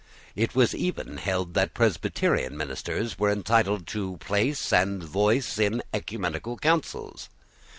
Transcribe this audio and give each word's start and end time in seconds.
It 0.35 0.55
was 0.55 0.73
even 0.73 1.17
held 1.17 1.53
that 1.53 1.75
Presbyterian 1.75 2.57
ministers 2.57 3.19
were 3.19 3.29
entitled 3.29 3.85
to 3.89 4.17
place 4.17 4.73
and 4.73 5.03
voice 5.03 5.59
in 5.59 5.83
oecumenical 5.93 6.57
councils. 6.57 7.29